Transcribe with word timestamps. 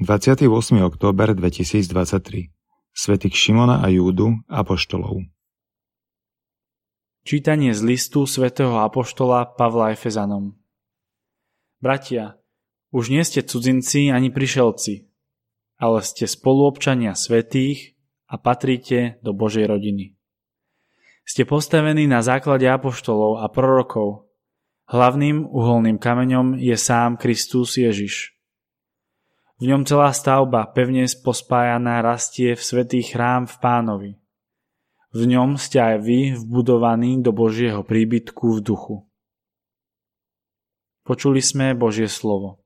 28. 0.00 0.48
október 0.80 1.36
2023 1.36 2.48
Svetých 2.88 3.36
Šimona 3.36 3.84
a 3.84 3.92
Júdu, 3.92 4.32
Apoštolov 4.48 5.28
Čítanie 7.20 7.76
z 7.76 7.84
listu 7.84 8.24
svätého 8.24 8.80
Apoštola 8.80 9.44
Pavla 9.44 9.92
Efezanom 9.92 10.56
Bratia, 11.84 12.40
už 12.96 13.12
nie 13.12 13.20
ste 13.28 13.44
cudzinci 13.44 14.08
ani 14.08 14.32
prišelci, 14.32 15.04
ale 15.76 16.00
ste 16.00 16.24
spoluobčania 16.24 17.12
svetých 17.12 17.92
a 18.24 18.40
patríte 18.40 19.20
do 19.20 19.36
Božej 19.36 19.68
rodiny. 19.68 20.16
Ste 21.28 21.44
postavení 21.44 22.08
na 22.08 22.24
základe 22.24 22.64
apoštolov 22.64 23.44
a 23.44 23.52
prorokov. 23.52 24.32
Hlavným 24.88 25.44
uholným 25.44 26.00
kameňom 26.00 26.56
je 26.56 26.72
sám 26.80 27.20
Kristus 27.20 27.76
Ježiš. 27.76 28.39
V 29.60 29.68
ňom 29.68 29.84
celá 29.84 30.08
stavba 30.16 30.64
pevne 30.72 31.04
pospájaná 31.04 32.00
rastie 32.00 32.56
v 32.56 32.62
svetý 32.64 33.04
chrám 33.04 33.44
v 33.44 33.54
pánovi. 33.60 34.12
V 35.12 35.22
ňom 35.28 35.60
ste 35.60 35.76
aj 35.76 35.96
vy 36.00 36.32
vbudovaní 36.32 37.20
do 37.20 37.28
Božieho 37.28 37.84
príbytku 37.84 38.56
v 38.56 38.60
duchu. 38.64 38.96
Počuli 41.04 41.44
sme 41.44 41.76
Božie 41.76 42.08
slovo. 42.08 42.64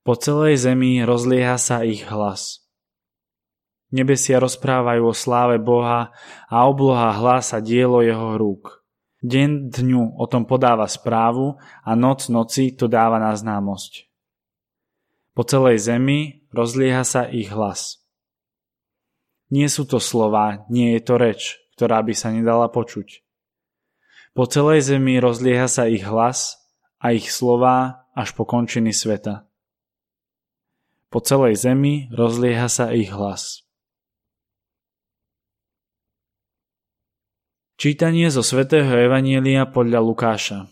Po 0.00 0.16
celej 0.16 0.64
zemi 0.64 1.04
rozlieha 1.04 1.60
sa 1.60 1.84
ich 1.84 2.08
hlas. 2.08 2.64
Nebesia 3.92 4.40
rozprávajú 4.40 5.10
o 5.10 5.12
sláve 5.12 5.60
Boha 5.60 6.16
a 6.48 6.56
obloha 6.64 7.12
hlása 7.12 7.60
dielo 7.60 8.00
jeho 8.00 8.40
rúk. 8.40 8.79
Deň 9.20 9.68
dňu 9.68 10.16
o 10.16 10.24
tom 10.24 10.48
podáva 10.48 10.88
správu 10.88 11.60
a 11.84 11.92
noc 11.92 12.32
noci 12.32 12.72
to 12.72 12.88
dáva 12.88 13.20
na 13.20 13.36
známosť. 13.36 14.08
Po 15.36 15.44
celej 15.44 15.84
zemi 15.84 16.48
rozlieha 16.56 17.04
sa 17.04 17.28
ich 17.28 17.52
hlas. 17.52 18.00
Nie 19.52 19.68
sú 19.68 19.84
to 19.84 20.00
slova, 20.00 20.64
nie 20.72 20.96
je 20.96 21.00
to 21.04 21.14
reč, 21.20 21.60
ktorá 21.76 22.00
by 22.00 22.16
sa 22.16 22.32
nedala 22.32 22.72
počuť. 22.72 23.20
Po 24.32 24.48
celej 24.48 24.88
zemi 24.88 25.20
rozlieha 25.20 25.68
sa 25.68 25.84
ich 25.84 26.06
hlas 26.06 26.56
a 26.96 27.12
ich 27.12 27.28
slová 27.28 28.08
až 28.16 28.32
po 28.32 28.48
končiny 28.48 28.94
sveta. 28.94 29.44
Po 31.10 31.18
celej 31.18 31.58
zemi 31.60 32.08
rozlieha 32.14 32.70
sa 32.70 32.94
ich 32.94 33.10
hlas. 33.10 33.66
Čítanie 37.80 38.28
zo 38.28 38.44
svätého 38.44 38.92
Evanielia 38.92 39.64
podľa 39.64 40.04
Lukáša 40.04 40.68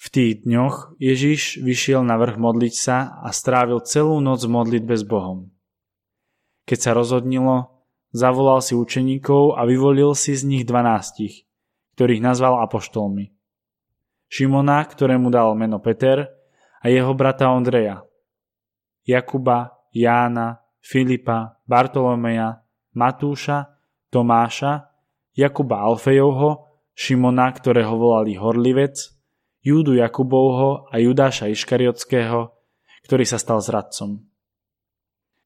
V 0.00 0.06
tých 0.08 0.48
dňoch 0.48 0.96
Ježiš 0.96 1.60
vyšiel 1.60 2.08
na 2.08 2.16
vrch 2.16 2.40
modliť 2.40 2.72
sa 2.72 3.20
a 3.20 3.28
strávil 3.36 3.84
celú 3.84 4.16
noc 4.24 4.40
v 4.40 4.48
modlitbe 4.48 4.96
s 4.96 5.04
Bohom. 5.04 5.52
Keď 6.64 6.78
sa 6.80 6.96
rozhodnilo, 6.96 7.84
zavolal 8.16 8.64
si 8.64 8.72
učeníkov 8.72 9.60
a 9.60 9.68
vyvolil 9.68 10.16
si 10.16 10.32
z 10.32 10.48
nich 10.48 10.64
dvanástich, 10.64 11.44
ktorých 12.00 12.24
nazval 12.24 12.64
apoštolmi. 12.64 13.36
Šimona, 14.32 14.88
ktorému 14.88 15.28
dal 15.28 15.52
meno 15.52 15.84
Peter, 15.84 16.32
a 16.80 16.88
jeho 16.88 17.12
brata 17.12 17.52
Ondreja, 17.52 18.00
Jakuba, 19.04 19.84
Jána, 19.92 20.64
Filipa, 20.80 21.60
Bartolomeja, 21.68 22.64
Matúša, 22.96 23.68
Tomáša, 24.08 24.95
Jakuba 25.36 25.84
Alfejovho, 25.84 26.64
Šimona, 26.96 27.52
ktorého 27.52 27.92
volali 27.92 28.40
Horlivec, 28.40 29.12
Júdu 29.60 29.92
Jakubovho 30.00 30.88
a 30.88 30.96
Judáša 30.96 31.52
Iškariotského, 31.52 32.56
ktorý 33.04 33.24
sa 33.28 33.36
stal 33.36 33.60
zradcom. 33.60 34.24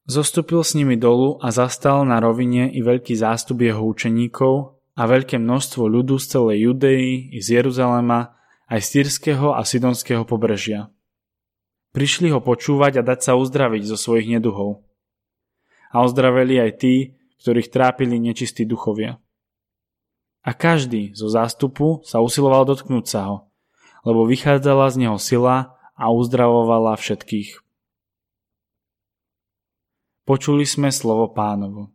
Zostúpil 0.06 0.62
s 0.62 0.78
nimi 0.78 0.94
dolu 0.94 1.42
a 1.42 1.50
zastal 1.50 2.06
na 2.06 2.22
rovine 2.22 2.70
i 2.70 2.80
veľký 2.80 3.18
zástup 3.18 3.66
jeho 3.66 3.82
učeníkov 3.82 4.78
a 4.94 5.02
veľké 5.10 5.42
množstvo 5.42 5.86
ľudu 5.90 6.22
z 6.22 6.26
celej 6.38 6.58
Judei 6.70 7.30
i 7.34 7.38
z 7.42 7.58
Jeruzalema, 7.58 8.36
aj 8.70 8.80
z 8.86 8.88
Týrskeho 8.94 9.58
a 9.58 9.66
Sidonského 9.66 10.22
pobrežia. 10.22 10.94
Prišli 11.90 12.30
ho 12.30 12.38
počúvať 12.38 13.02
a 13.02 13.06
dať 13.06 13.18
sa 13.26 13.32
uzdraviť 13.34 13.82
zo 13.90 13.98
svojich 13.98 14.30
neduhov. 14.38 14.86
A 15.90 16.06
ozdraveli 16.06 16.62
aj 16.62 16.70
tí, 16.78 16.94
ktorých 17.42 17.74
trápili 17.74 18.22
nečistí 18.22 18.62
duchovia. 18.62 19.18
A 20.40 20.56
každý 20.56 21.12
zo 21.12 21.28
zástupu 21.28 22.00
sa 22.02 22.24
usiloval 22.24 22.64
dotknúť 22.64 23.04
sa 23.04 23.20
ho, 23.28 23.36
lebo 24.08 24.24
vychádzala 24.24 24.88
z 24.88 24.96
neho 25.04 25.18
sila 25.20 25.76
a 25.92 26.08
uzdravovala 26.08 26.96
všetkých. 26.96 27.60
Počuli 30.24 30.64
sme 30.64 30.88
slovo 30.88 31.28
pánovo. 31.28 31.92